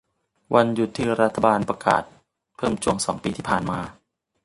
[0.53, 2.03] วันหยุดที่รัฐบาลประกาศ
[2.55, 3.79] เพิ่มช่วงสองปีที่ผ่านมา